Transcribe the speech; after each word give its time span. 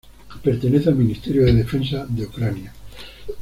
Pertenece 0.43 0.89
al 0.89 0.95
Ministerio 0.95 1.45
de 1.45 1.53
Defensa 1.53 2.07
de 2.09 2.25
Ucrania. 2.25 2.73